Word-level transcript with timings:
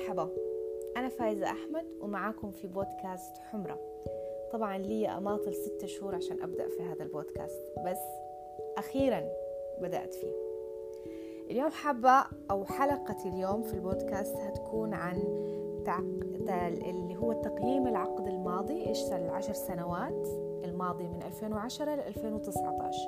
مرحبا. 0.00 0.30
أنا 0.96 1.08
فايزة 1.08 1.46
أحمد 1.46 1.84
ومعاكم 2.00 2.50
في 2.50 2.66
بودكاست 2.66 3.36
حمرة. 3.38 3.78
طبعا 4.52 4.78
لي 4.78 5.08
أماطل 5.08 5.54
ستة 5.54 5.86
شهور 5.86 6.14
عشان 6.14 6.42
أبدأ 6.42 6.68
في 6.68 6.82
هذا 6.82 7.02
البودكاست 7.02 7.60
بس 7.86 7.98
أخيرا 8.76 9.28
بدأت 9.80 10.14
فيه. 10.14 10.32
اليوم 11.50 11.70
حابة 11.70 12.24
أو 12.50 12.64
حلقة 12.64 13.16
اليوم 13.26 13.62
في 13.62 13.74
البودكاست 13.74 14.36
هتكون 14.36 14.94
عن 14.94 15.16
تعق... 15.86 16.04
اللي 16.88 17.16
هو 17.16 17.32
تقييم 17.32 17.86
العقد 17.86 18.26
الماضي 18.26 18.86
إيش 18.86 19.12
العشر 19.12 19.52
سنوات 19.52 20.28
الماضية 20.64 21.08
من 21.08 21.22
2010 21.22 21.94
ل 21.94 22.00
2019 22.00 22.98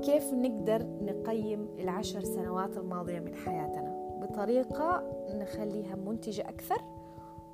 كيف 0.00 0.32
نقدر 0.34 0.86
نقيم 1.00 1.68
العشر 1.78 2.20
سنوات 2.24 2.76
الماضية 2.76 3.18
من 3.18 3.34
حياتنا؟ 3.34 3.87
بطريقة 4.22 5.02
نخليها 5.34 5.96
منتجة 5.96 6.48
أكثر 6.48 6.82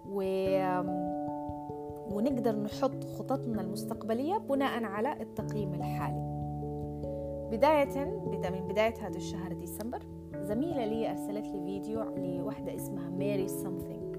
و... 0.09 0.23
ونقدر 2.15 2.57
نحط 2.57 3.05
خططنا 3.05 3.61
المستقبلية 3.61 4.37
بناء 4.39 4.85
على 4.85 5.23
التقييم 5.23 5.75
الحالي. 5.75 6.35
بداية 7.53 8.05
من 8.51 8.69
بداية 8.69 8.95
هذا 9.01 9.17
الشهر 9.17 9.53
ديسمبر 9.53 10.03
زميلة 10.43 10.85
لي 10.85 11.11
أرسلت 11.11 11.47
لي 11.47 11.61
فيديو 11.65 12.03
لوحدة 12.17 12.75
اسمها 12.75 13.11
ماري 13.11 13.49
something 13.49 14.17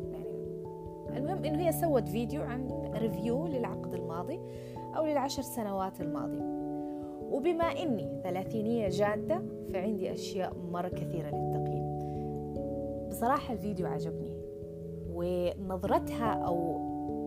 يعني 1.09 1.17
المهم 1.17 1.45
إنه 1.45 1.67
هي 1.67 1.71
سوت 1.71 2.07
فيديو 2.09 2.41
عن 2.41 2.67
review 2.95 3.47
للعقد 3.47 3.93
الماضي 3.93 4.39
أو 4.97 5.05
للعشر 5.05 5.41
سنوات 5.41 6.01
الماضية 6.01 6.55
وبما 7.31 7.63
إني 7.63 8.21
ثلاثينية 8.23 8.89
جادة 8.89 9.41
فعندي 9.73 10.13
أشياء 10.13 10.53
مرة 10.71 10.87
كثيرة 10.87 11.27
للتقييم. 11.27 11.74
بصراحة 13.15 13.53
الفيديو 13.53 13.87
عجبني 13.87 14.37
ونظرتها 15.09 16.33
أو 16.33 16.79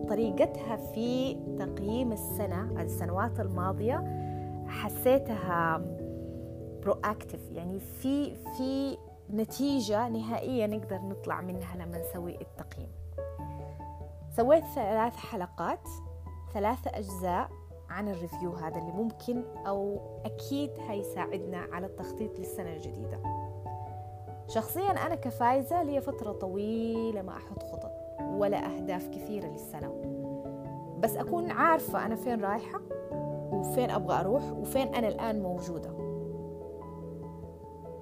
طريقتها 0.09 0.75
في 0.75 1.37
تقييم 1.59 2.11
السنة 2.11 2.81
السنوات 2.81 3.39
الماضية 3.39 4.03
حسيتها 4.67 5.77
proactive 6.81 7.51
يعني 7.51 7.79
في 7.79 8.35
في 8.35 8.97
نتيجة 9.33 10.09
نهائية 10.09 10.65
نقدر 10.65 11.01
نطلع 11.01 11.41
منها 11.41 11.75
لما 11.75 11.97
نسوي 11.97 12.41
التقييم. 12.41 12.89
سويت 14.37 14.63
ثلاث 14.75 15.15
حلقات 15.15 15.87
ثلاثة 16.53 16.91
أجزاء 16.93 17.49
عن 17.89 18.07
الريفيو 18.07 18.51
هذا 18.51 18.77
اللي 18.77 18.91
ممكن 18.91 19.43
أو 19.67 19.99
أكيد 20.25 20.69
هيساعدنا 20.89 21.57
على 21.57 21.85
التخطيط 21.85 22.39
للسنة 22.39 22.73
الجديدة. 22.73 23.38
شخصيا 24.49 24.91
أنا 24.91 25.15
كفايزة 25.15 25.83
لي 25.83 26.01
فترة 26.01 26.31
طويلة 26.31 27.21
ما 27.21 27.37
أحط 27.37 27.63
خطط 27.63 27.91
ولا 28.21 28.75
أهداف 28.75 29.07
كثيرة 29.07 29.47
للسنة. 29.47 29.93
بس 30.99 31.15
أكون 31.15 31.51
عارفة 31.51 32.05
أنا 32.05 32.15
فين 32.15 32.41
رايحة 32.41 32.79
وفين 33.51 33.89
أبغى 33.89 34.19
أروح 34.19 34.51
وفين 34.51 34.95
أنا 34.95 35.07
الآن 35.07 35.43
موجودة. 35.43 35.89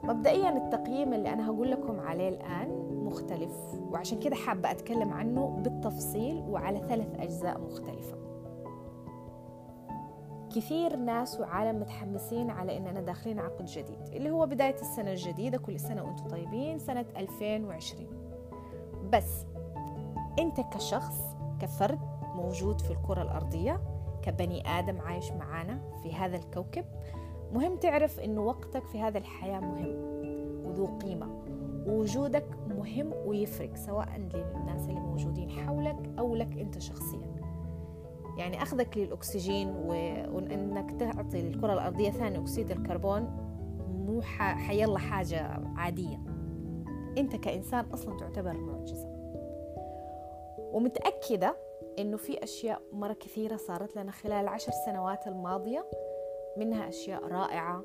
مبدئيا 0.03 0.57
التقييم 0.57 1.13
اللي 1.13 1.33
أنا 1.33 1.49
هقول 1.49 1.71
لكم 1.71 1.99
عليه 1.99 2.29
الآن 2.29 2.87
مختلف 3.05 3.51
وعشان 3.91 4.19
كده 4.19 4.35
حابة 4.35 4.71
أتكلم 4.71 5.13
عنه 5.13 5.47
بالتفصيل 5.47 6.43
وعلى 6.49 6.79
ثلاث 6.89 7.19
أجزاء 7.19 7.61
مختلفة. 7.61 8.26
كثير 10.55 10.95
ناس 10.95 11.39
وعالم 11.39 11.79
متحمسين 11.79 12.49
على 12.49 12.77
اننا 12.77 13.01
داخلين 13.01 13.39
عقد 13.39 13.65
جديد 13.65 14.13
اللي 14.13 14.31
هو 14.31 14.45
بداية 14.45 14.75
السنة 14.81 15.11
الجديدة 15.11 15.57
كل 15.57 15.79
سنة 15.79 16.03
وأنتم 16.03 16.27
طيبين 16.27 16.79
سنة 16.79 17.05
2020 17.17 18.07
بس 19.13 19.45
أنت 20.39 20.59
كشخص 20.59 21.21
كفرد 21.61 21.99
موجود 22.35 22.81
في 22.81 22.91
الكرة 22.91 23.21
الأرضية 23.21 23.81
كبني 24.21 24.79
آدم 24.79 25.01
عايش 25.01 25.31
معانا 25.31 25.79
في 26.03 26.13
هذا 26.13 26.37
الكوكب 26.37 26.85
مهم 27.53 27.75
تعرف 27.75 28.19
انه 28.19 28.41
وقتك 28.41 28.85
في 28.85 29.01
هذه 29.01 29.17
الحياة 29.17 29.59
مهم 29.59 29.95
وذو 30.65 30.85
قيمة. 30.97 31.43
ووجودك 31.87 32.45
مهم 32.69 33.13
ويفرق 33.25 33.75
سواء 33.75 34.17
للناس 34.17 34.89
اللي 34.89 34.99
موجودين 34.99 35.49
حولك 35.49 36.09
أو 36.19 36.35
لك 36.35 36.57
أنت 36.57 36.79
شخصياً. 36.79 37.26
يعني 38.37 38.61
أخذك 38.61 38.97
للأكسجين 38.97 39.69
وإنك 40.33 40.99
تعطي 40.99 41.41
للكرة 41.41 41.73
الأرضية 41.73 42.09
ثاني 42.09 42.37
أكسيد 42.37 42.71
الكربون 42.71 43.21
مو 43.89 44.21
حيلا 44.21 44.99
حاجة 44.99 45.61
عادية. 45.75 46.17
أنت 47.17 47.35
كإنسان 47.35 47.85
أصلا 47.85 48.17
تعتبر 48.17 48.53
معجزة. 48.53 49.07
ومتأكدة 50.73 51.55
إنه 51.99 52.17
في 52.17 52.43
أشياء 52.43 52.81
مرة 52.91 53.13
كثيرة 53.13 53.55
صارت 53.55 53.95
لنا 53.95 54.11
خلال 54.11 54.33
العشر 54.33 54.71
سنوات 54.85 55.27
الماضية 55.27 55.85
منها 56.57 56.89
أشياء 56.89 57.27
رائعة 57.27 57.83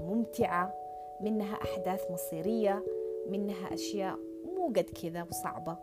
ممتعة 0.00 0.74
منها 1.20 1.54
أحداث 1.54 2.10
مصيرية 2.10 2.84
منها 3.28 3.74
أشياء 3.74 4.18
مو 4.56 4.66
قد 4.66 4.90
كذا 5.02 5.22
وصعبة 5.22 5.76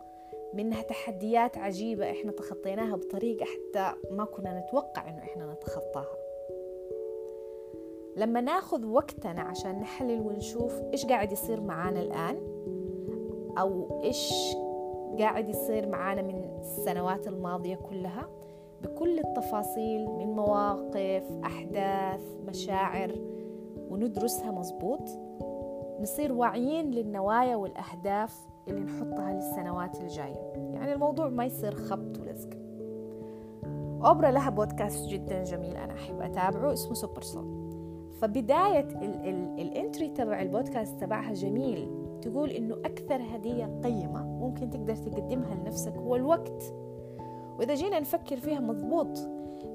منها 0.54 0.82
تحديات 0.82 1.58
عجيبة 1.58 2.10
إحنا 2.10 2.32
تخطيناها 2.32 2.96
بطريقة 2.96 3.44
حتى 3.44 3.92
ما 4.10 4.24
كنا 4.24 4.60
نتوقع 4.60 5.08
إنه 5.08 5.18
إحنا 5.18 5.52
نتخطاها. 5.52 6.16
لما 8.16 8.40
ناخذ 8.40 8.86
وقتنا 8.86 9.42
عشان 9.42 9.80
نحلل 9.80 10.20
ونشوف 10.20 10.80
إيش 10.92 11.06
قاعد 11.06 11.32
يصير 11.32 11.60
معانا 11.60 12.02
الآن 12.02 12.36
أو 13.58 14.00
إيش 14.04 14.32
قاعد 15.18 15.48
يصير 15.48 15.88
معانا 15.88 16.22
من 16.22 16.58
السنوات 16.60 17.28
الماضية 17.28 17.74
كلها 17.74 18.28
بكل 18.82 19.18
التفاصيل 19.18 20.06
من 20.06 20.26
مواقف 20.26 21.24
أحداث 21.44 22.20
مشاعر 22.46 23.14
وندرسها 23.90 24.50
مظبوط 24.50 25.08
نصير 26.00 26.32
واعيين 26.32 26.90
للنوايا 26.90 27.56
والأهداف 27.56 28.53
اللي 28.68 28.80
نحطها 28.80 29.32
للسنوات 29.32 30.00
الجاية. 30.00 30.52
يعني 30.74 30.92
الموضوع 30.92 31.28
ما 31.28 31.44
يصير 31.44 31.74
خبط 31.74 32.18
ولزق 32.18 32.50
أوبرا 34.06 34.30
لها 34.30 34.50
بودكاست 34.50 35.08
جدا 35.08 35.44
جميل 35.44 35.76
أنا 35.76 35.92
أحب 35.92 36.20
أتابعه 36.20 36.72
اسمه 36.72 36.94
سوبر 36.94 37.22
سول 37.22 37.64
فبداية 38.20 38.88
الإنتري 39.58 40.08
تبع 40.08 40.42
البودكاست 40.42 41.00
تبعها 41.00 41.32
جميل. 41.32 42.04
تقول 42.22 42.50
إنه 42.50 42.74
أكثر 42.74 43.20
هدية 43.34 43.80
قيمة 43.84 44.22
ممكن 44.22 44.70
تقدر 44.70 44.96
تقدمها 44.96 45.54
لنفسك 45.54 45.92
هو 45.92 46.16
الوقت. 46.16 46.74
وإذا 47.58 47.74
جينا 47.74 48.00
نفكر 48.00 48.36
فيها 48.36 48.60
مضبوط 48.60 49.18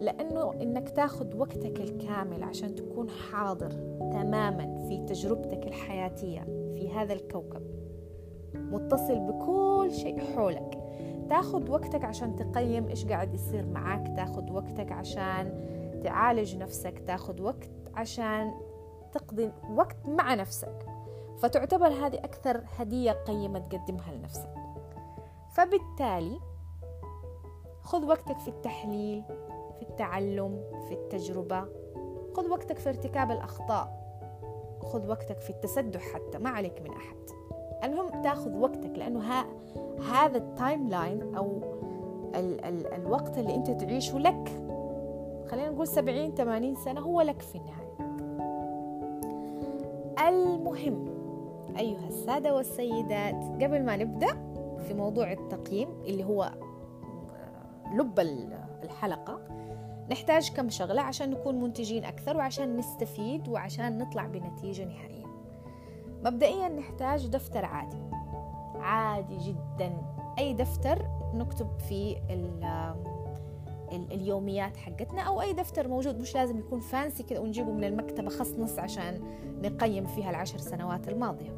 لأنه 0.01 0.53
إنك 0.53 0.89
تاخذ 0.89 1.37
وقتك 1.37 1.81
الكامل 1.81 2.43
عشان 2.43 2.75
تكون 2.75 3.09
حاضر 3.09 3.71
تماما 4.11 4.87
في 4.87 5.05
تجربتك 5.07 5.67
الحياتية 5.67 6.41
في 6.73 6.91
هذا 6.91 7.13
الكوكب. 7.13 7.78
متصل 8.71 9.19
بكل 9.19 9.91
شيء 9.91 10.35
حولك. 10.35 10.79
تاخد 11.29 11.69
وقتك 11.69 12.05
عشان 12.05 12.35
تقيم 12.35 12.87
إيش 12.87 13.05
قاعد 13.05 13.33
يصير 13.33 13.65
معاك 13.65 14.07
تاخد 14.15 14.51
وقتك 14.51 14.91
عشان 14.91 15.69
تعالج 16.03 16.55
نفسك 16.55 16.99
تاخد 17.07 17.39
وقت 17.39 17.69
عشان 17.95 18.51
تقضي 19.11 19.51
وقت 19.75 19.97
مع 20.05 20.33
نفسك. 20.33 20.85
فتعتبر 21.37 21.87
هذه 21.87 22.15
أكثر 22.15 22.63
هدية 22.77 23.11
قيمة 23.11 23.59
تقدمها 23.59 24.13
لنفسك. 24.13 24.53
فبالتالي 25.53 26.39
خذ 27.81 28.05
وقتك 28.05 28.39
في 28.39 28.47
التحليل 28.47 29.23
في 29.75 29.81
التعلم 29.81 30.63
في 30.87 30.93
التجربة. 30.93 31.65
خذ 32.33 32.49
وقتك 32.49 32.79
في 32.79 32.89
ارتكاب 32.89 33.31
الأخطاء. 33.31 33.99
خذ 34.81 35.09
وقتك 35.09 35.39
في 35.39 35.49
التسدح 35.49 36.01
حتى 36.01 36.37
ما 36.37 36.49
عليك 36.49 36.81
من 36.81 36.91
أحد. 36.91 37.38
المهم 37.83 38.21
تاخذ 38.23 38.57
وقتك 38.57 38.91
لأنه 38.97 39.19
ها 39.19 39.45
هذا 40.13 40.37
ال 40.37 40.89
timeline 40.89 41.35
أو 41.35 41.61
ال 42.35 42.65
ال 42.65 42.93
الوقت 42.93 43.37
اللي 43.37 43.55
أنت 43.55 43.71
تعيشه 43.71 44.19
لك 44.19 44.49
خلينا 45.51 45.69
نقول 45.69 45.87
سبعين 45.87 46.35
ثمانين 46.35 46.75
سنة 46.75 47.01
هو 47.01 47.21
لك 47.21 47.41
في 47.41 47.55
النهاية. 47.55 47.89
المهم 50.29 51.05
أيها 51.77 52.07
السادة 52.07 52.55
والسيدات 52.55 53.63
قبل 53.63 53.83
ما 53.83 53.97
نبدأ 53.97 54.33
في 54.87 54.93
موضوع 54.93 55.31
التقييم 55.31 55.87
اللي 56.05 56.23
هو 56.23 56.51
لب 57.93 58.19
الحلقة 58.83 59.39
نحتاج 60.11 60.51
كم 60.51 60.69
شغلة 60.69 61.01
عشان 61.01 61.29
نكون 61.29 61.61
منتجين 61.61 62.05
أكثر 62.05 62.37
وعشان 62.37 62.77
نستفيد 62.77 63.47
وعشان 63.47 63.97
نطلع 63.97 64.25
بنتيجة 64.25 64.85
نهائية. 64.85 65.18
مبدئيا 66.23 66.69
نحتاج 66.69 67.27
دفتر 67.27 67.65
عادي. 67.65 68.01
عادي 68.75 69.37
جدا. 69.37 70.01
أي 70.39 70.53
دفتر 70.53 71.07
نكتب 71.33 71.79
فيه 71.79 72.17
اليوميات 73.91 74.77
حقتنا 74.77 75.21
أو 75.21 75.41
أي 75.41 75.53
دفتر 75.53 75.87
موجود. 75.87 76.19
مش 76.19 76.35
لازم 76.35 76.59
يكون 76.59 76.79
فانسي 76.79 77.23
كذا 77.23 77.39
ونجيبه 77.39 77.71
من 77.71 77.83
المكتبة 77.83 78.29
خصنص 78.29 78.79
عشان 78.79 79.21
نقيم 79.63 80.05
فيها 80.05 80.29
العشر 80.29 80.57
سنوات 80.57 81.07
الماضية. 81.07 81.53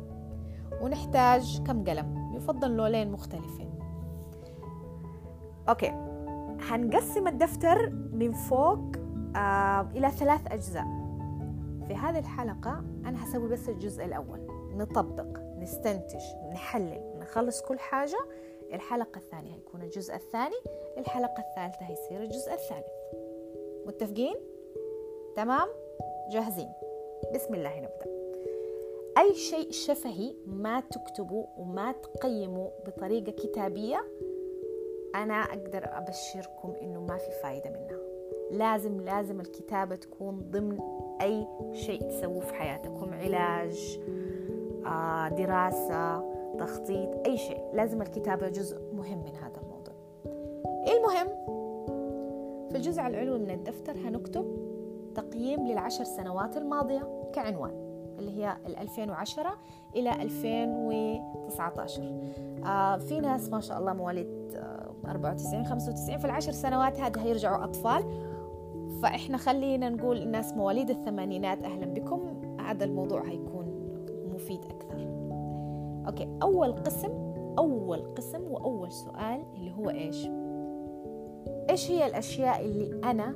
ونحتاج 0.81 1.62
كم 1.63 1.84
قلم؟ 1.84 2.34
يفضل 2.36 2.72
لونين 2.72 3.12
مختلفين. 3.12 3.69
أوكي. 5.69 5.92
هنقسم 6.69 7.28
الدفتر 7.28 7.90
من 7.90 8.31
فوق 8.31 8.80
آه 9.36 9.81
إلى 9.81 10.12
ثلاث 10.12 10.52
أجزاء. 10.52 10.88
في 11.88 11.96
هذه 11.96 12.19
الحلقة 12.19 12.84
أنا 13.06 13.24
هسوي 13.24 13.50
بس 13.50 13.69
الجزء 13.69 14.06
الأول. 14.06 14.50
نطبق 14.75 15.39
نستنتج 15.59 16.21
نحلل 16.51 17.19
نخلص 17.19 17.62
كل 17.62 17.79
حاجة 17.79 18.18
الحلقة 18.73 19.18
الثانية 19.18 19.56
هيكون 19.56 19.81
الجزء 19.81 20.15
الثاني 20.15 20.56
الحلقة 20.97 21.44
الثالثة 21.50 21.85
هيصير 21.85 22.21
الجزء 22.21 22.53
الثالث 22.53 22.88
متفقين؟ 23.85 24.35
تمام؟ 25.35 25.68
جاهزين 26.31 26.69
بسم 27.35 27.53
الله 27.53 27.79
نبدأ 27.79 28.12
أي 29.18 29.35
شيء 29.35 29.71
شفهي 29.71 30.35
ما 30.45 30.79
تكتبوا 30.79 31.45
وما 31.57 31.91
تقيموا 31.91 32.69
بطريقة 32.85 33.31
كتابية 33.31 34.06
أنا 35.15 35.33
أقدر 35.33 35.83
أبشركم 35.83 36.74
إنه 36.81 37.01
ما 37.01 37.17
في 37.17 37.31
فايدة 37.44 37.69
منها 37.69 38.00
لازم 38.51 39.01
لازم 39.01 39.41
الكتابة 39.41 39.95
تكون 39.95 40.39
ضمن 40.51 40.79
أي 41.21 41.47
شيء 41.74 42.01
تسووه 42.01 42.39
في 42.39 42.53
حياتكم 42.53 43.13
علاج 43.13 44.00
دراسة 45.29 46.31
تخطيط 46.57 47.27
أي 47.27 47.38
شيء. 47.38 47.61
لازم 47.73 48.01
الكتابة 48.01 48.49
جزء 48.49 48.77
مهم 48.93 49.17
من 49.17 49.35
هذا 49.35 49.61
الموضوع. 49.61 49.93
المهم؟ 50.88 51.27
في 52.69 52.77
الجزء 52.77 53.01
العلوي 53.01 53.39
من 53.39 53.51
الدفتر 53.51 53.93
هنكتب 53.97 54.45
تقييم 55.15 55.67
للعشر 55.67 56.03
سنوات 56.03 56.57
الماضية 56.57 57.29
كعنوان 57.33 57.71
اللي 58.19 58.31
هي 58.45 58.57
2010 58.67 59.57
إلى 59.95 60.11
2019 60.21 62.03
آه 62.65 62.97
في 62.97 63.19
ناس 63.19 63.49
ما 63.49 63.59
شاء 63.59 63.79
الله 63.79 63.93
مواليد 63.93 64.53
آه 64.55 64.91
94 65.05 65.65
95 65.65 66.17
في 66.17 66.25
العشر 66.25 66.51
سنوات 66.51 66.99
هذه 66.99 67.23
هيرجعوا 67.23 67.63
أطفال. 67.63 68.03
فإحنا 69.03 69.38
خلينا 69.38 69.89
نقول 69.89 70.17
الناس 70.17 70.53
مواليد 70.53 70.89
الثمانينات 70.89 71.63
أهلا 71.63 71.85
بكم. 71.85 72.41
هذا 72.59 72.85
الموضوع 72.85 73.21
هيكون 73.23 73.61
مفيد 74.51 74.65
أكثر. 74.65 75.07
أوكي 76.07 76.30
أول 76.44 76.74
قسم 76.74 77.12
أول 77.57 78.15
قسم 78.15 78.51
وأول 78.51 78.92
سؤال 78.92 79.45
اللي 79.56 79.71
هو 79.71 79.89
إيش؟ 79.89 80.27
إيش 81.69 81.92
هي 81.92 82.06
الأشياء 82.06 82.65
اللي 82.65 83.01
أنا 83.03 83.36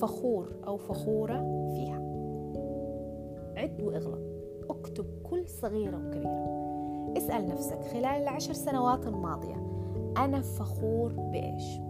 فخور 0.00 0.52
أو 0.66 0.76
فخورة 0.76 1.36
فيها؟ 1.74 2.00
عد 3.56 3.82
واغلط 3.82 4.20
اكتب 4.70 5.06
كل 5.22 5.48
صغيرة 5.48 5.96
وكبيرة. 5.96 6.56
اسأل 7.16 7.48
نفسك 7.48 7.80
خلال 7.84 8.22
العشر 8.22 8.52
سنوات 8.52 9.06
الماضية 9.06 9.54
أنا 10.16 10.40
فخور 10.40 11.12
بإيش؟ 11.12 11.80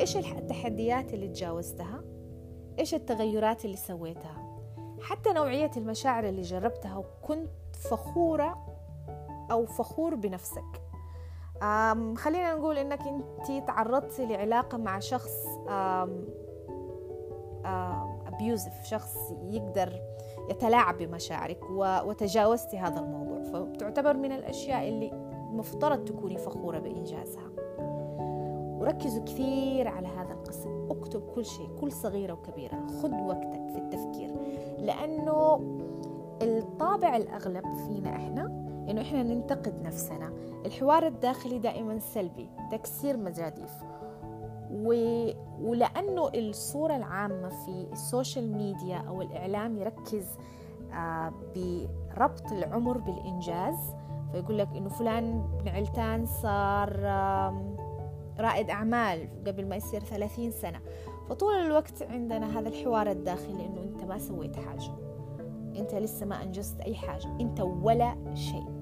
إيش 0.00 0.16
التحديات 0.16 1.14
اللي 1.14 1.28
تجاوزتها؟ 1.28 2.04
إيش 2.78 2.94
التغيرات 2.94 3.64
اللي 3.64 3.76
سويتها؟ 3.76 4.48
حتى 5.00 5.32
نوعية 5.32 5.70
المشاعر 5.76 6.28
اللي 6.28 6.42
جربتها 6.42 6.96
وكنت 6.96 7.67
فخورة 7.78 8.66
أو 9.50 9.66
فخور 9.66 10.14
بنفسك. 10.14 10.82
خلينا 12.16 12.54
نقول 12.54 12.78
إنك 12.78 13.00
أنت 13.00 13.66
تعرضتي 13.66 14.26
لعلاقة 14.26 14.78
مع 14.78 14.98
شخص 14.98 15.46
أبيوزف 18.26 18.84
شخص 18.84 19.16
يقدر 19.42 20.02
يتلاعب 20.50 20.98
بمشاعرك 20.98 21.60
وتجاوزتي 21.80 22.78
هذا 22.78 23.00
الموضوع. 23.00 23.42
فتعتبر 23.42 24.16
من 24.16 24.32
الأشياء 24.32 24.88
اللي 24.88 25.10
مفترض 25.52 26.04
تكوني 26.04 26.38
فخورة 26.38 26.78
بإنجازها. 26.78 27.50
وركزوا 28.80 29.24
كثير 29.24 29.88
على 29.88 30.08
هذا 30.08 30.32
القسم. 30.32 30.88
اكتب 30.90 31.22
كل 31.34 31.44
شيء 31.44 31.68
كل 31.80 31.92
صغيرة 31.92 32.32
وكبيرة. 32.32 32.86
خذ 33.02 33.12
وقتك 33.14 33.68
في 33.72 33.78
التفكير. 33.78 34.30
لأنه 34.78 35.60
الطابع 36.42 37.16
الأغلب 37.16 37.64
فينا 37.76 38.16
إحنا 38.16 38.46
إنه 38.90 39.00
إحنا 39.00 39.22
ننتقد 39.22 39.82
نفسنا. 39.82 40.32
الحوار 40.66 41.06
الداخلي 41.06 41.58
دائما 41.58 41.98
سلبي 41.98 42.48
تكسير 42.72 43.16
مجاديف 43.16 43.72
و... 44.70 44.92
ولأنه 45.60 46.28
الصورة 46.34 46.96
العامة 46.96 47.48
في 47.48 47.86
ال 47.92 48.01
social 48.01 48.52
media 48.56 48.96
أو 48.96 49.22
الإعلام 49.22 49.78
يركز 49.78 50.26
آه 50.92 51.32
بربط 51.54 52.52
العمر 52.52 52.98
بالإنجاز. 52.98 53.76
فيقول 54.32 54.58
لك 54.58 54.68
إنه 54.76 54.88
فلان 54.88 55.42
بن 55.60 55.68
علتان 55.68 56.26
صار 56.26 57.00
رائد 58.38 58.70
أعمال 58.70 59.28
قبل 59.46 59.68
ما 59.68 59.76
يصير 59.76 60.00
ثلاثين 60.00 60.50
سنة. 60.50 60.80
فطول 61.28 61.54
الوقت 61.54 62.02
عندنا 62.02 62.58
هذا 62.58 62.68
الحوار 62.68 63.10
الداخلي 63.10 63.66
إنه 63.66 63.82
أنت 63.82 64.04
ما 64.04 64.18
سويت 64.18 64.56
حاجة. 64.56 65.07
أنت 65.78 65.94
لسه 65.94 66.26
ما 66.26 66.42
أنجزت 66.42 66.80
أي 66.80 66.94
حاجة. 66.94 67.26
أنت 67.40 67.60
ولا 67.60 68.34
شيء. 68.34 68.78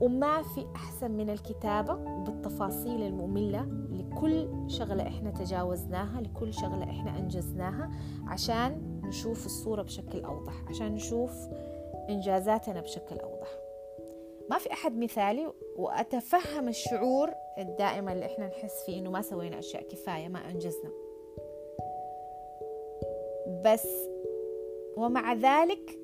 وما 0.00 0.42
في 0.42 0.66
أحسن 0.76 1.10
من 1.10 1.30
الكتابة 1.30 1.94
بالتفاصيل 1.94 3.02
المملة 3.02 3.66
لكل 3.90 4.48
شغلة 4.70 5.02
إحنا 5.02 5.30
تجاوزناها 5.30 6.20
لكل 6.20 6.54
شغلة 6.54 6.84
إحنا 6.84 7.18
أنجزناها 7.18 7.90
عشان 8.26 9.00
نشوف 9.04 9.46
الصورة 9.46 9.82
بشكل 9.82 10.24
أوضح 10.24 10.52
عشان 10.68 10.94
نشوف 10.94 11.48
إنجازاتنا 12.08 12.80
بشكل 12.80 13.18
أوضح. 13.18 13.48
ما 14.50 14.58
في 14.58 14.72
أحد 14.72 14.96
مثالي 14.96 15.52
وأتفهم 15.76 16.68
الشعور 16.68 17.30
الدائما 17.58 18.12
اللي 18.12 18.26
إحنا 18.26 18.46
نحس 18.46 18.84
فيه 18.86 18.98
إنه 18.98 19.10
ما 19.10 19.22
سوينا 19.22 19.58
أشياء 19.58 19.82
كفاية 19.88 20.28
ما 20.28 20.50
أنجزنا. 20.50 20.90
بس 23.64 23.88
ومع 24.96 25.32
ذلك 25.34 25.98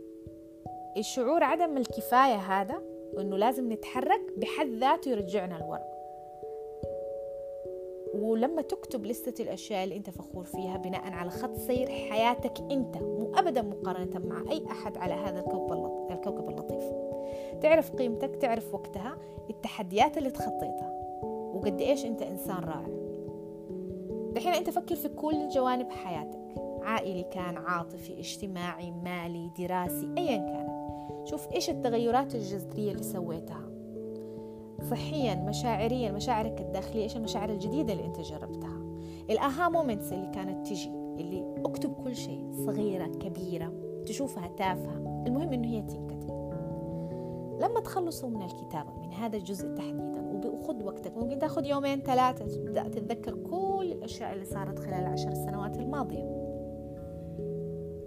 الشعور 0.97 1.45
عدم 1.45 1.77
الكفاية 1.77 2.37
هذا 2.37 2.83
وإنه 3.15 3.37
لازم 3.37 3.73
نتحرك 3.73 4.21
بحد 4.37 4.69
ذاته 4.69 5.09
يرجعنا 5.09 5.55
لورا. 5.55 5.93
ولما 8.15 8.63
تكتب 8.63 9.07
لستة 9.07 9.43
الأشياء 9.43 9.85
اللي 9.85 9.97
أنت 9.97 10.11
فخور 10.11 10.45
فيها 10.45 10.77
بناء 10.77 11.13
على 11.13 11.31
خط 11.31 11.57
سير 11.57 11.87
حياتك 11.89 12.59
أنت 12.71 12.97
مو 12.97 13.33
أبدا 13.35 13.63
مقارنة 13.63 14.19
مع 14.19 14.53
أي 14.53 14.67
أحد 14.67 14.97
على 14.97 15.15
هذا 15.15 15.41
الكوكب 16.11 16.51
اللطيف. 16.51 16.85
تعرف 17.61 17.91
قيمتك 17.91 18.37
تعرف 18.37 18.75
وقتها 18.75 19.17
التحديات 19.51 20.19
اللي 20.19 20.31
تخطيتها 20.31 20.93
وقد 21.55 21.81
إيش 21.81 22.05
أنت 22.05 22.23
إنسان 22.23 22.65
رائع. 22.65 23.03
دحين 24.33 24.53
أنت 24.53 24.71
فكر 24.71 24.95
في 24.95 25.09
كل 25.09 25.49
جوانب 25.49 25.91
حياتك. 25.91 26.42
عائلي 26.83 27.23
كان 27.23 27.57
عاطفي 27.57 28.19
اجتماعي 28.19 28.91
مالي 28.91 29.51
دراسي 29.59 30.15
أيا 30.19 30.37
كانت 30.37 30.83
شوف 31.29 31.53
إيش 31.55 31.71
التغيرات 31.71 32.35
الجذرية 32.35 32.93
اللي 32.93 33.03
سويتها. 33.03 33.69
صحيا 34.91 35.35
مشاعريا 35.35 36.13
مشاعرك 36.13 36.61
الداخلية 36.61 37.03
إيش 37.03 37.17
المشاعر 37.17 37.51
الجديدة 37.51 37.93
اللي 37.93 38.05
أنت 38.05 38.21
جربتها. 38.21 38.83
الأها 39.31 39.69
مومنتس 39.69 40.13
اللي 40.13 40.31
كانت 40.35 40.67
تجي 40.67 40.89
اللي 40.91 41.55
أكتب 41.65 41.95
كل 42.05 42.17
شيء 42.17 42.51
صغيرة 42.53 43.07
كبيرة 43.07 43.73
تشوفها 44.07 44.49
تافهة. 44.49 45.25
المهم 45.27 45.53
إنه 45.53 45.69
هي 45.69 45.83
تنكتب. 45.83 46.53
لما 47.61 47.81
تخلصوا 47.81 48.29
من 48.29 48.43
الكتابة 48.43 48.93
من 49.01 49.13
هذا 49.13 49.37
الجزء 49.37 49.75
تحديدا 49.75 50.49
وخذ 50.49 50.85
وقتك. 50.85 51.17
ممكن 51.17 51.39
تاخذ 51.39 51.65
يومين 51.65 52.01
ثلاثة 52.01 52.45
تبدأ 52.47 52.89
تتذكر 52.89 53.35
كل 53.35 53.93
الأشياء 53.93 54.33
اللي 54.33 54.45
صارت 54.45 54.79
خلال 54.79 54.95
العشر 54.95 55.35
سنوات 55.35 55.79
الماضية. 55.79 56.42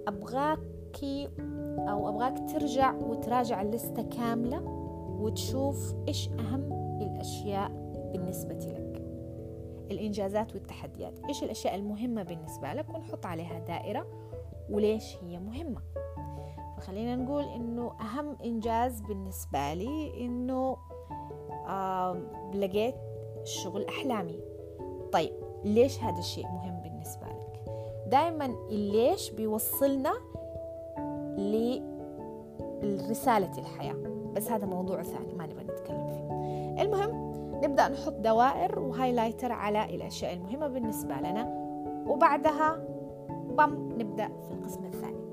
أبغاكي 0.08 1.30
أو 1.90 2.10
أبغاك 2.10 2.52
ترجع 2.52 2.94
وتراجع 2.94 3.62
اللستة 3.62 4.04
كاملة 4.04 4.62
وتشوف 5.22 5.94
إيش 6.08 6.30
أهم 6.30 6.74
الأشياء 7.02 7.70
بالنسبة 8.12 8.56
لك. 8.56 9.06
الإنجازات 9.92 10.54
والتحديات. 10.54 11.20
إيش 11.28 11.44
الأشياء 11.44 11.76
المهمة 11.76 12.24
بالنسبة 12.24 12.74
لك 12.74 12.90
ونحط 12.90 13.26
عليها 13.26 13.60
دائرة 13.60 14.08
وليش 14.70 15.18
هي 15.24 15.40
مهمة. 15.40 15.82
فخلينا 16.78 17.16
نقول 17.16 17.44
إنه 17.44 17.92
أهم 18.02 18.38
إنجاز 18.46 19.02
بالنسبة 19.02 19.74
لي 19.74 20.26
إنه 20.26 20.78
آه 21.68 22.18
لقيت 22.54 22.96
شغل 23.44 23.86
أحلامي. 23.86 24.40
طيب 25.12 25.34
ليش 25.64 26.04
هذا 26.04 26.20
الشيء 26.20 26.46
مهم 26.48 26.82
بالنسبة 26.82 27.28
لك؟ 27.28 27.45
دائما 28.08 28.46
الليش 28.70 29.32
بيوصلنا 29.32 30.14
لرسالة 32.84 33.52
الحياة. 33.58 33.96
بس 34.36 34.52
هذا 34.52 34.66
موضوع 34.66 35.04
ثاني 35.04 35.34
ما 35.34 35.46
نبغى 35.46 35.64
نتكلم 35.64 36.08
فيه. 36.08 36.26
المهم 36.82 37.32
نبدأ 37.64 37.88
نحط 37.88 38.14
دوائر 38.14 38.80
وهايلايتر 38.80 39.52
على 39.52 39.96
الأشياء 39.96 40.34
المهمة 40.34 40.68
بالنسبة 40.68 41.16
لنا. 41.16 41.66
وبعدها 42.08 42.86
بم 43.30 43.90
نبدأ 43.98 44.28
في 44.28 44.52
القسم 44.54 44.86
الثاني. 44.86 45.26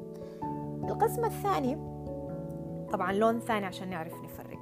القسم 0.91 1.25
الثاني 1.25 1.79
طبعا 2.93 3.13
لون 3.13 3.41
ثاني 3.41 3.67
عشان 3.67 3.91
نعرف 3.91 4.15
نفرق 4.25 4.59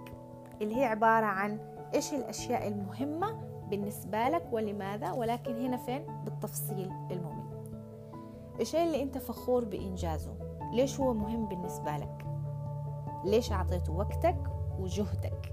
اللي 0.62 0.76
هي 0.76 0.85
عبارة 0.85 1.26
عن 1.26 1.59
إيش 1.95 2.14
الأشياء 2.14 2.69
المهمة 2.69 3.38
بالنسبة 3.71 4.29
لك 4.29 4.43
ولماذا 4.52 5.12
ولكن 5.12 5.67
هنا 5.67 5.76
فين؟ 5.76 6.02
بالتفصيل 6.25 6.90
الممل 7.11 7.29
الشيء 8.61 8.83
اللي 8.83 9.02
أنت 9.02 9.19
فخور 9.19 9.64
بإنجازه 9.64 10.35
ليش 10.73 11.00
هو 11.00 11.14
مهم 11.14 11.47
بالنسبة 11.47 11.97
لك؟ 11.97 12.26
ليش 13.25 13.52
أعطيته 13.52 13.93
وقتك 13.93 14.37
وجهدك؟ 14.81 15.50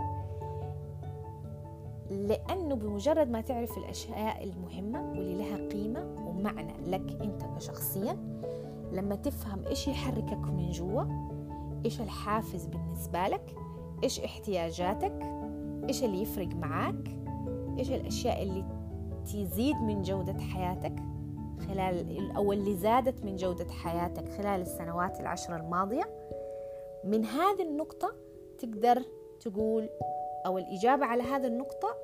لأنه 2.10 2.76
بمجرد 2.76 3.30
ما 3.30 3.42
تعرف 3.42 3.78
الأشياء 3.78 4.44
المهمة 4.44 5.10
واللي 5.10 5.36
لها 5.36 5.70
قيمة 5.70 6.16
ومعنى 6.28 6.74
لك 6.86 7.22
أنت 7.22 7.44
كشخصيا 7.58 8.18
لما 8.92 9.16
تفهم 9.16 9.66
إيش 9.66 9.88
يحركك 9.88 10.38
من 10.48 10.70
جوا 10.70 11.04
إيش 11.86 12.02
الحافز 12.02 12.66
بالنسبة 12.66 13.28
لك 13.28 13.56
إيش 14.04 14.20
احتياجاتك 14.20 15.20
إيش 15.90 16.04
اللي 16.04 16.22
يفرق 16.22 16.48
معاك 16.48 17.18
إيش 17.80 17.92
الأشياء 17.92 18.44
اللي 18.44 18.66
تزيد 19.26 19.76
من 19.76 20.02
جودة 20.02 20.40
حياتك 20.40 20.96
خلال 21.60 22.32
أو 22.36 22.54
اللي 22.54 22.76
زادت 22.76 23.24
من 23.24 23.36
جودة 23.36 23.72
حياتك 23.72 24.30
خلال 24.30 24.62
السنوات 24.62 25.20
العشر 25.20 25.56
الماضية 25.56 26.10
من 27.04 27.26
هذه 27.26 27.62
النقطة 27.62 28.16
تقدر 28.60 29.04
تقول 29.40 29.90
أو 30.46 30.58
الإجابة 30.58 31.06
على 31.06 31.24
هذه 31.24 31.48
النقطة 31.48 31.96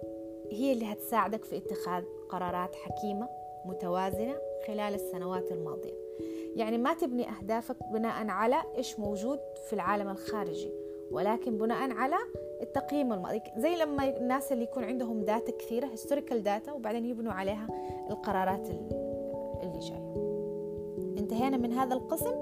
هي 0.51 0.73
اللي 0.73 0.85
هتساعدك 0.85 1.43
في 1.43 1.57
اتخاذ 1.57 2.03
قرارات 2.29 2.75
حكيمة 2.75 3.29
متوازنة 3.65 4.35
خلال 4.67 4.93
السنوات 4.93 5.51
الماضية. 5.51 5.93
يعني 6.55 6.77
ما 6.77 6.93
تبني 6.93 7.29
أهدافك 7.29 7.75
بناء 7.93 8.27
على 8.27 8.63
إيش 8.77 8.99
موجود 8.99 9.39
في 9.67 9.73
العالم 9.73 10.09
الخارجي 10.09 10.71
ولكن 11.11 11.57
بناء 11.57 11.91
على 11.91 12.15
التقييم 12.61 13.13
الماضي. 13.13 13.41
زي 13.57 13.75
لما 13.75 14.17
الناس 14.17 14.51
اللي 14.51 14.63
يكون 14.63 14.83
عندهم 14.83 15.21
data 15.21 15.51
كثيرة 15.51 15.87
historical 15.87 16.43
data 16.43 16.71
وبعدين 16.71 17.05
يبنوا 17.05 17.33
عليها 17.33 17.67
القرارات 18.09 18.69
اللي 18.69 19.02
جاية 19.71 20.13
انتهينا 21.17 21.57
من 21.57 21.73
هذا 21.73 21.93
القسم. 21.93 22.35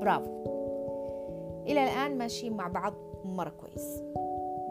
برافو. 0.00 0.30
إلى 1.66 1.84
الآن 1.84 2.18
ماشيين 2.18 2.52
مع 2.52 2.68
بعض 2.68 2.94
مرة 3.24 3.52
كويس. 3.60 4.02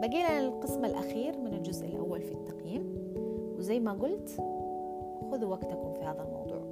بقينا 0.00 0.40
للقسم 0.40 0.84
الأخير 0.84 1.38
من 1.38 1.54
الجزء 1.54 1.86
الأول 1.86 2.22
في 2.22 2.32
التقييم. 2.32 3.14
وزي 3.58 3.80
ما 3.80 3.92
قلت 3.92 4.30
خذوا 5.30 5.50
وقتكم 5.50 5.92
في 5.92 6.00
هذا 6.00 6.22
الموضوع. 6.22 6.64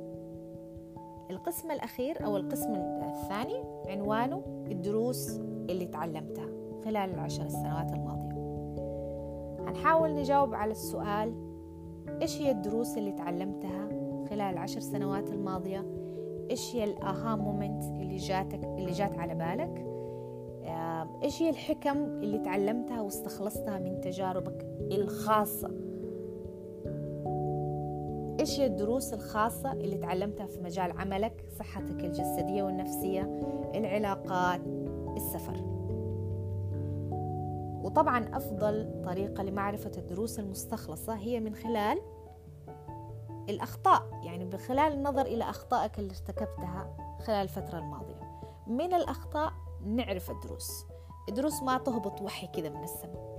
القسم 1.31 1.71
الأخير 1.71 2.25
أو 2.25 2.37
القسم 2.37 2.75
الثاني 2.75 3.65
عنوانه 3.89 4.43
الدروس 4.71 5.41
اللي 5.71 5.87
تعلمتها 5.87 6.49
خلال 6.85 7.15
العشر 7.15 7.49
سنوات 7.49 7.93
الماضية. 7.93 8.33
هنحاول 9.69 10.15
نجاوب 10.15 10.55
على 10.55 10.71
السؤال 10.71 11.35
إيش 12.23 12.43
هي 12.43 12.51
الدروس 12.51 12.99
اللي 12.99 13.13
تعلمتها؟ 13.13 14.02
خلال 14.33 14.55
العشر 14.55 14.81
سنوات 14.81 15.31
الماضية 15.31 15.87
إيش 16.51 16.77
هي 16.77 16.85
الآها 16.85 17.37
مومنت 17.37 17.85
اللي 17.85 18.17
جاتك 18.17 18.65
اللي 18.65 18.93
جات 18.93 19.19
على 19.19 19.35
بالك؟ 19.35 19.87
إيش 21.23 21.43
هي 21.43 21.51
الحكم 21.51 22.05
اللي 22.05 22.39
تعلمتها 22.39 23.01
واستخلصتها 23.01 23.79
من 23.79 24.01
تجاربك 24.01 24.67
الخاصة؟ 24.93 25.69
إيش 28.41 28.61
هي 28.61 28.67
الدروس 28.67 29.15
الخاصة 29.15 29.73
اللي 29.73 29.97
تعلمتها 29.97 30.47
في 30.47 30.61
مجال 30.61 30.99
عملك 30.99 31.45
صحتك 31.59 32.05
الجسدية 32.05 32.63
والنفسية 32.63 33.23
العلاقات 33.75 34.61
السفر؟ 35.17 35.57
وطبعا 37.85 38.37
أفضل 38.37 39.03
طريقة 39.05 39.43
لمعرفة 39.43 39.93
الدروس 39.99 40.39
المستخلصة 40.39 41.15
هي 41.15 41.41
من 41.41 41.55
خلال 41.55 41.99
الأخطاء 43.49 44.03
يعني 44.23 44.45
من 44.45 44.57
خلال 44.57 44.93
النظر 44.93 45.27
إلى 45.27 45.45
أخطائك 45.45 45.99
اللي 45.99 46.11
ارتكبتها 46.11 46.97
خلال 47.21 47.43
الفترة 47.43 47.79
الماضية. 47.79 48.21
من 48.67 48.95
الأخطاء 48.95 49.53
نعرف 49.85 50.31
الدروس. 50.31 50.87
الدروس 51.29 51.63
ما 51.63 51.79
تهبط 51.79 52.23
وحي 52.23 52.47
كذا 52.47 52.69
من 52.69 52.83
السماء. 52.83 53.33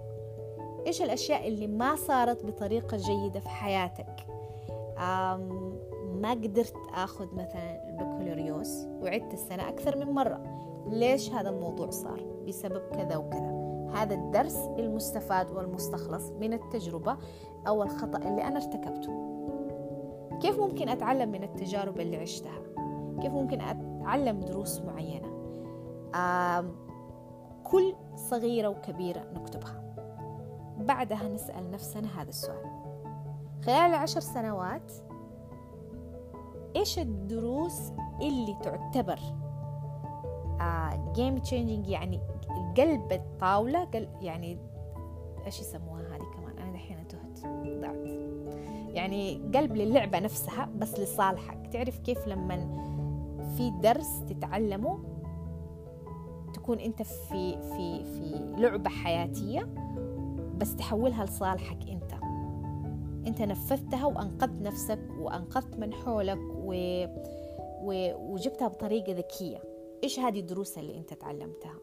إيش 0.88 1.02
الأشياء 1.02 1.48
اللي 1.48 1.68
ما 1.68 1.96
صارت 1.96 2.46
بطريقة 2.46 2.98
جيدة 2.98 3.40
في 3.40 3.50
حياتك؟ 3.50 4.28
ما 6.04 6.32
قدرت 6.32 6.76
أخذ 6.94 7.36
مثلا 7.36 7.90
البكالوريوس 7.90 8.86
وعدت 8.86 9.34
السنة 9.34 9.70
أكثر 9.70 9.98
من 9.98 10.12
مرة. 10.12 10.44
ليش 10.88 11.32
هذا 11.32 11.50
الموضوع 11.50 11.90
صار؟ 11.90 12.24
بسبب 12.48 12.82
كذا 12.90 13.18
وكذا. 13.18 13.64
هذا 13.94 14.16
الدرس 14.16 14.56
المستفاد 14.56 15.52
والمستخلص 15.52 16.30
من 16.30 16.54
التجربة 16.54 17.18
أو 17.68 17.84
الخطأ 17.84 18.18
اللي 18.18 18.44
أنا 18.44 18.58
ارتكبته. 18.58 19.33
كيف 20.42 20.60
ممكن 20.60 20.90
أتعلم 20.90 21.32
من 21.32 21.44
التجارب 21.44 22.00
اللي 22.00 22.18
عشتها؟ 22.18 22.62
كيف 23.22 23.34
ممكن 23.34 23.62
أتعلم 23.62 24.40
دروس 24.40 24.82
معينة؟ 24.82 25.34
كل 27.64 27.96
صغيرة 28.16 28.68
وكبيرة 28.68 29.24
نكتبها. 29.34 29.84
بعدها 30.80 31.30
نسأل 31.30 31.72
نفسنا 31.72 32.22
هذا 32.22 32.30
السؤال. 32.30 32.84
خلال 33.66 33.90
العشر 33.90 34.20
سنوات 34.20 34.92
إيش 36.76 37.00
الدروس 37.00 37.92
اللي 38.22 38.58
تعتبر 38.64 39.20
game 41.14 41.38
uh, 41.38 41.42
changing 41.42 41.88
يعني 41.88 42.20
قلب 42.78 43.12
الطاولة 43.12 43.88
يعني 44.22 44.58
إيش 45.46 45.60
يسموها؟ 45.60 46.13
يعني 48.94 49.52
قلب 49.56 49.76
للعبة 49.76 50.20
نفسها 50.20 50.70
بس 50.76 51.00
لصالحك. 51.00 51.68
تعرف 51.74 52.00
كيف 52.00 52.28
لما 52.28 52.84
في 53.58 53.72
درس 53.82 54.22
تتعلمه 54.30 55.00
تكون 56.54 56.80
أنت 56.80 57.02
في 57.02 57.58
في 57.62 58.04
في 58.04 58.54
لعبة 58.58 58.90
حياتية 58.90 59.70
بس 60.58 60.76
تحولها 60.76 61.26
لصالحك 61.26 61.90
أنت. 61.90 62.14
أنت 63.28 63.42
نفذتها 63.42 64.06
وأنقذت 64.06 64.62
نفسك 64.62 65.00
وأنقذت 65.20 65.76
من 65.76 65.94
حولك 65.94 66.40
و... 66.56 66.74
و... 67.84 68.14
وجبتها 68.34 68.68
بطريقة 68.68 69.14
ذكية. 69.14 69.64
إيش 70.04 70.20
هذه 70.20 70.40
الدروس 70.40 70.78
اللي 70.78 70.98
أنت 70.98 71.14
تعلمتها؟ 71.14 71.76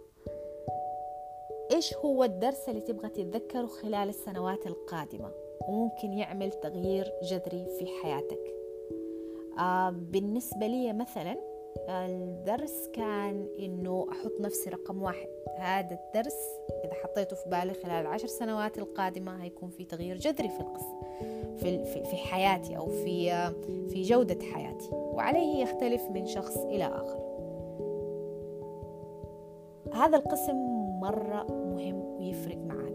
إيش 1.72 1.94
هو 1.94 2.24
الدرس 2.24 2.68
اللي 2.68 2.80
تبغى 2.80 3.08
تتذكره 3.08 3.66
خلال 3.66 4.08
السنوات 4.08 4.66
القادمة؟ 4.66 5.30
وممكن 5.68 6.12
يعمل 6.12 6.52
تغيير 6.52 7.12
جذري 7.22 7.66
في 7.78 7.86
حياتك. 8.02 8.54
آه 9.58 9.90
بالنسبة 9.90 10.66
لي 10.66 10.92
مثلا 10.92 11.36
الدرس 11.88 12.88
كان 12.92 13.46
إنه 13.58 14.06
أحط 14.12 14.40
نفسي 14.40 14.70
رقم 14.70 15.02
واحد. 15.02 15.28
هذا 15.58 15.98
الدرس 16.06 16.36
إذا 16.84 16.94
حطيته 16.94 17.36
في 17.36 17.48
بالي 17.50 17.74
خلال 17.74 17.92
العشر 17.92 18.26
سنوات 18.26 18.78
القادمة 18.78 19.44
هيكون 19.44 19.70
في 19.70 19.84
تغيير 19.84 20.16
جذري 20.16 20.48
في 20.48 20.60
القصة 20.60 21.00
في 21.56 21.84
في 22.04 22.16
حياتي 22.16 22.76
أو 22.76 22.86
في 22.86 23.30
في 23.88 24.02
جودة 24.02 24.44
حياتي. 24.44 24.88
وعليه 24.92 25.62
يختلف 25.62 26.02
من 26.10 26.26
شخص 26.26 26.56
إلى 26.56 26.84
آخر. 26.84 27.20
هذا 29.92 30.16
القسم 30.16 30.56
مرة 31.00 31.46
مهم 31.50 32.16
ويفرق 32.18 32.56
معنا 32.56 32.89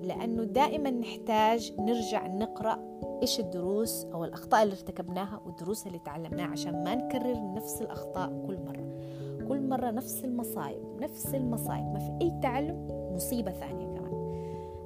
لأنه 0.00 0.44
دائما 0.44 0.90
نحتاج 0.90 1.72
نرجع 1.78 2.26
نقرأ 2.26 2.78
إيش 3.22 3.40
الدروس 3.40 4.04
أو 4.04 4.24
الأخطاء 4.24 4.62
اللي 4.62 4.74
ارتكبناها 4.74 5.40
والدروس 5.46 5.86
اللي 5.86 5.98
تعلمناها 5.98 6.46
عشان 6.46 6.84
ما 6.84 6.94
نكرر 6.94 7.54
نفس 7.54 7.82
الأخطاء 7.82 8.28
كل 8.46 8.58
مرة. 8.66 8.90
كل 9.48 9.68
مرة 9.68 9.90
نفس 9.90 10.24
المصايب 10.24 10.82
نفس 11.00 11.34
المصايب 11.34 11.84
ما 11.84 11.98
في 11.98 12.18
أي 12.22 12.40
تعلم 12.42 12.88
مصيبة 13.14 13.50
ثانية 13.50 13.86
كمان. 13.86 14.10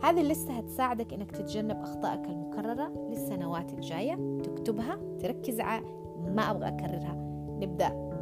هذه 0.02 0.20
اللستة 0.20 0.52
هتساعدك 0.52 1.12
إنك 1.12 1.30
تتجنب 1.30 1.82
أخطائك 1.82 2.24
المكررة 2.24 2.92
للسنوات 3.10 3.72
الجاية. 3.72 4.38
تكتبها 4.42 4.98
تركز 5.18 5.60
على 5.60 5.84
ما 6.26 6.50
أبغى 6.50 6.68
أكررها. 6.68 7.14
نبدأ. 7.60 8.13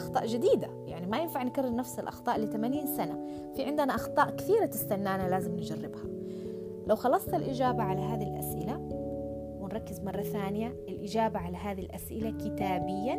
أخطاء 0.00 0.26
جديدة. 0.26 0.68
يعني 0.86 1.06
ما 1.06 1.18
ينفع 1.18 1.42
نكرر 1.42 1.74
نفس 1.74 1.98
الأخطاء 1.98 2.38
ل 2.38 2.50
80 2.50 2.86
سنة. 2.86 3.26
في 3.54 3.64
عندنا 3.64 3.94
أخطاء 3.94 4.30
كثيرة 4.30 4.66
تستنانا 4.66 5.28
لازم 5.28 5.56
نجربها. 5.56 6.04
لو 6.86 6.96
خلصت 6.96 7.34
الإجابة 7.34 7.82
على 7.82 8.00
هذه 8.00 8.22
الأسئلة 8.22 8.76
ونركز 9.60 10.00
مرة 10.00 10.22
ثانية 10.22 10.68
الإجابة 10.88 11.38
على 11.38 11.56
هذه 11.56 11.80
الأسئلة 11.80 12.30
كتابيا 12.30 13.14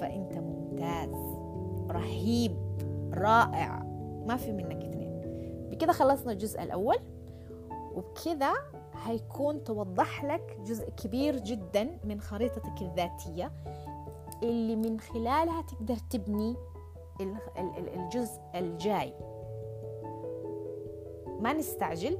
فأنت 0.00 0.38
ممتاز. 0.38 1.14
رهيب. 1.90 2.56
رائع. 3.14 3.82
ما 4.26 4.36
في 4.36 4.52
منك 4.52 4.84
اثنين. 4.84 5.20
بكذا 5.70 5.92
خلصنا 5.92 6.32
الجزء 6.32 6.62
الأول 6.62 6.96
وبكذا 7.94 8.52
هيكون 9.04 9.64
توضح 9.64 10.24
لك 10.24 10.58
جزء 10.66 10.90
كبير 10.90 11.36
جدا 11.36 11.98
من 12.04 12.20
خريطتك 12.20 12.82
الذاتية. 12.82 13.52
اللي 14.48 14.76
من 14.76 15.00
خلالها 15.00 15.62
تقدر 15.62 15.96
تبني 16.10 16.56
الجزء 17.94 18.40
الجاي. 18.54 19.12
ما 21.40 21.52
نستعجل 21.52 22.18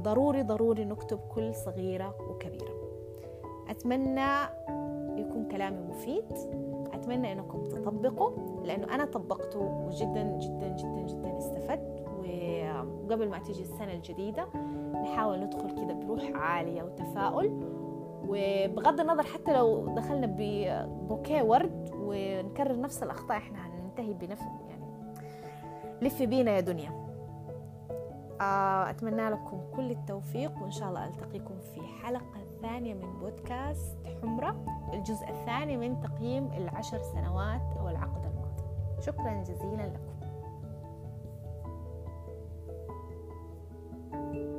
ضروري 0.00 0.42
ضروري 0.42 0.84
نكتب 0.84 1.18
كل 1.18 1.54
صغيرة 1.54 2.14
وكبيرة. 2.30 2.74
أتمنى 3.68 4.30
يكون 5.20 5.48
كلامي 5.50 5.80
مفيد. 5.80 6.32
أتمنى 6.92 7.32
أنكم 7.32 7.64
تطبقوا 7.64 8.30
لأنه 8.64 8.94
أنا 8.94 9.04
طبقته 9.04 9.60
وجدا 9.60 10.38
جدا 10.38 10.68
جدا 10.68 11.06
جدا 11.06 11.38
استفدت. 11.38 11.98
وقبل 13.04 13.28
ما 13.28 13.38
تيجي 13.38 13.62
السنة 13.62 13.92
الجديدة 13.92 14.48
نحاول 15.02 15.40
ندخل 15.40 15.70
كده 15.70 15.94
بروح 15.94 16.30
عالية 16.34 16.82
وتفاؤل. 16.82 17.77
وبغض 18.28 19.00
النظر 19.00 19.22
حتى 19.22 19.52
لو 19.52 19.94
دخلنا 19.94 20.26
ببوكيه 20.38 21.42
ورد 21.42 21.90
ونكرر 21.94 22.80
نفس 22.80 23.02
الأخطاء 23.02 23.36
إحنا 23.36 23.66
هننتهي 23.66 24.12
بنفس 24.12 24.42
يعني 24.68 24.84
لف 26.02 26.22
بينا 26.22 26.50
يا 26.50 26.60
دنيا. 26.60 27.08
آه، 28.40 28.90
أتمنى 28.90 29.30
لكم 29.30 29.60
كل 29.76 29.90
التوفيق 29.90 30.62
وإن 30.62 30.70
شاء 30.70 30.88
الله 30.88 31.06
ألتقيكم 31.06 31.54
في 31.74 31.80
حلقة 31.82 32.44
ثانية 32.62 32.94
من 32.94 33.18
بودكاست 33.20 33.96
حمرة 34.22 34.64
الجزء 34.92 35.28
الثاني 35.28 35.76
من 35.76 36.00
تقييم 36.00 36.50
العشر 36.52 37.02
سنوات 37.02 37.76
أو 37.80 37.88
العقد 37.88 38.24
الماضي. 38.24 38.62
شكرا 39.00 39.42
جزيلا 39.42 39.82
لكم. 39.82 40.08
thank 44.10 44.34
you 44.34 44.57